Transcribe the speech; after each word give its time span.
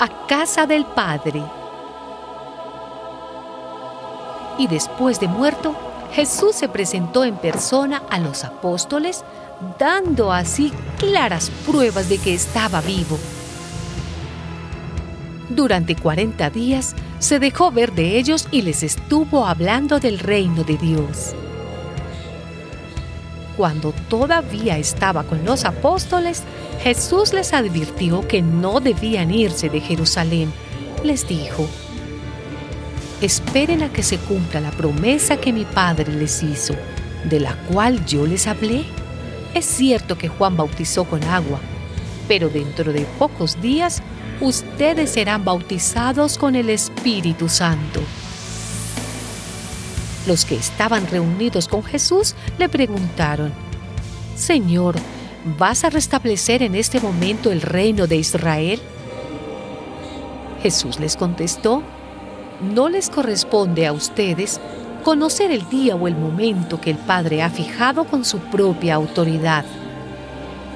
A 0.00 0.26
casa 0.26 0.66
del 0.66 0.86
Padre. 0.86 1.42
Y 4.58 4.66
después 4.66 5.20
de 5.20 5.28
muerto, 5.28 5.74
Jesús 6.12 6.56
se 6.56 6.68
presentó 6.68 7.24
en 7.24 7.36
persona 7.36 8.02
a 8.10 8.18
los 8.18 8.44
apóstoles, 8.44 9.24
dando 9.78 10.32
así 10.32 10.72
claras 10.98 11.50
pruebas 11.66 12.08
de 12.08 12.18
que 12.18 12.34
estaba 12.34 12.80
vivo. 12.80 13.18
Durante 15.48 15.96
40 15.96 16.50
días 16.50 16.94
se 17.18 17.38
dejó 17.38 17.70
ver 17.70 17.92
de 17.92 18.18
ellos 18.18 18.48
y 18.50 18.62
les 18.62 18.82
estuvo 18.82 19.46
hablando 19.46 19.98
del 19.98 20.18
reino 20.18 20.62
de 20.62 20.76
Dios. 20.76 21.34
Cuando 23.56 23.92
todavía 24.08 24.78
estaba 24.78 25.24
con 25.24 25.44
los 25.44 25.64
apóstoles, 25.64 26.42
Jesús 26.82 27.32
les 27.32 27.52
advirtió 27.52 28.26
que 28.28 28.42
no 28.42 28.78
debían 28.80 29.32
irse 29.32 29.68
de 29.68 29.80
Jerusalén. 29.80 30.52
Les 31.02 31.26
dijo, 31.26 31.66
esperen 33.20 33.82
a 33.82 33.92
que 33.92 34.02
se 34.02 34.18
cumpla 34.18 34.60
la 34.60 34.70
promesa 34.70 35.38
que 35.38 35.52
mi 35.52 35.64
Padre 35.64 36.12
les 36.12 36.42
hizo, 36.42 36.74
de 37.24 37.40
la 37.40 37.56
cual 37.72 38.04
yo 38.04 38.26
les 38.26 38.46
hablé. 38.46 38.84
Es 39.54 39.64
cierto 39.64 40.18
que 40.18 40.28
Juan 40.28 40.56
bautizó 40.56 41.04
con 41.04 41.24
agua, 41.24 41.58
pero 42.28 42.48
dentro 42.48 42.92
de 42.92 43.06
pocos 43.18 43.60
días 43.60 44.02
ustedes 44.40 45.10
serán 45.10 45.44
bautizados 45.44 46.38
con 46.38 46.54
el 46.54 46.70
Espíritu 46.70 47.48
Santo. 47.48 48.00
Los 50.26 50.44
que 50.44 50.56
estaban 50.56 51.06
reunidos 51.06 51.68
con 51.68 51.82
Jesús 51.82 52.34
le 52.58 52.68
preguntaron, 52.68 53.52
Señor, 54.36 54.96
¿vas 55.58 55.84
a 55.84 55.90
restablecer 55.90 56.62
en 56.62 56.74
este 56.74 57.00
momento 57.00 57.50
el 57.50 57.62
reino 57.62 58.06
de 58.06 58.16
Israel? 58.16 58.80
Jesús 60.62 61.00
les 61.00 61.16
contestó, 61.16 61.82
no 62.74 62.88
les 62.88 63.10
corresponde 63.10 63.86
a 63.86 63.92
ustedes 63.92 64.60
conocer 65.04 65.50
el 65.50 65.68
día 65.68 65.96
o 65.96 66.08
el 66.08 66.16
momento 66.16 66.80
que 66.80 66.90
el 66.90 66.98
Padre 66.98 67.42
ha 67.42 67.50
fijado 67.50 68.04
con 68.04 68.24
su 68.24 68.38
propia 68.38 68.96
autoridad. 68.96 69.64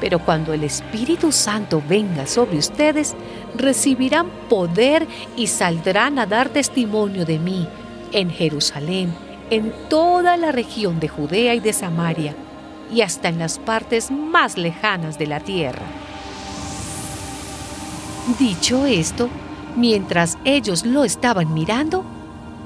Pero 0.00 0.18
cuando 0.18 0.52
el 0.52 0.64
Espíritu 0.64 1.30
Santo 1.30 1.82
venga 1.86 2.26
sobre 2.26 2.58
ustedes, 2.58 3.14
recibirán 3.56 4.28
poder 4.48 5.06
y 5.36 5.46
saldrán 5.46 6.18
a 6.18 6.26
dar 6.26 6.48
testimonio 6.48 7.24
de 7.24 7.38
mí 7.38 7.68
en 8.12 8.30
Jerusalén, 8.30 9.14
en 9.50 9.72
toda 9.88 10.36
la 10.36 10.52
región 10.52 11.00
de 11.00 11.08
Judea 11.08 11.54
y 11.54 11.60
de 11.60 11.72
Samaria, 11.72 12.34
y 12.92 13.02
hasta 13.02 13.28
en 13.28 13.38
las 13.38 13.58
partes 13.58 14.10
más 14.10 14.56
lejanas 14.56 15.18
de 15.18 15.26
la 15.26 15.40
tierra. 15.40 15.84
Dicho 18.38 18.86
esto, 18.86 19.28
Mientras 19.76 20.36
ellos 20.44 20.84
lo 20.84 21.04
estaban 21.04 21.54
mirando, 21.54 22.04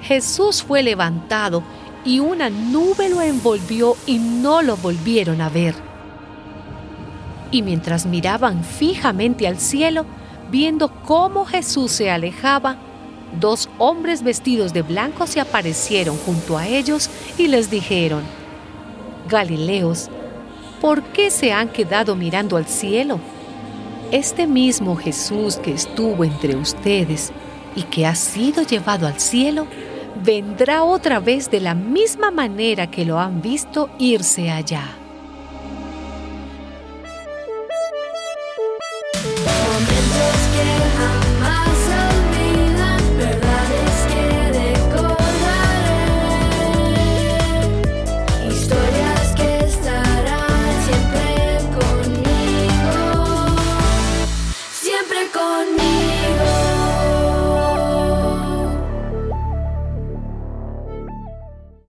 Jesús 0.00 0.62
fue 0.62 0.82
levantado 0.82 1.62
y 2.04 2.20
una 2.20 2.50
nube 2.50 3.08
lo 3.08 3.20
envolvió 3.20 3.96
y 4.06 4.18
no 4.18 4.62
lo 4.62 4.76
volvieron 4.76 5.40
a 5.40 5.48
ver. 5.48 5.93
Y 7.50 7.62
mientras 7.62 8.06
miraban 8.06 8.64
fijamente 8.64 9.46
al 9.46 9.58
cielo, 9.58 10.06
viendo 10.50 10.88
cómo 11.04 11.44
Jesús 11.44 11.92
se 11.92 12.10
alejaba, 12.10 12.76
dos 13.40 13.68
hombres 13.78 14.22
vestidos 14.22 14.72
de 14.72 14.82
blanco 14.82 15.26
se 15.26 15.40
aparecieron 15.40 16.16
junto 16.18 16.56
a 16.56 16.66
ellos 16.66 17.10
y 17.38 17.48
les 17.48 17.70
dijeron, 17.70 18.22
Galileos, 19.28 20.10
¿por 20.80 21.02
qué 21.02 21.30
se 21.30 21.52
han 21.52 21.68
quedado 21.68 22.14
mirando 22.16 22.56
al 22.56 22.66
cielo? 22.66 23.18
Este 24.10 24.46
mismo 24.46 24.96
Jesús 24.96 25.56
que 25.56 25.72
estuvo 25.72 26.24
entre 26.24 26.56
ustedes 26.56 27.32
y 27.74 27.82
que 27.82 28.06
ha 28.06 28.14
sido 28.14 28.62
llevado 28.62 29.06
al 29.06 29.18
cielo, 29.18 29.66
vendrá 30.22 30.84
otra 30.84 31.18
vez 31.18 31.50
de 31.50 31.60
la 31.60 31.74
misma 31.74 32.30
manera 32.30 32.90
que 32.90 33.04
lo 33.04 33.18
han 33.18 33.42
visto 33.42 33.90
irse 33.98 34.50
allá. 34.50 34.84
yeah, 40.54 41.40
I'm 41.40 41.73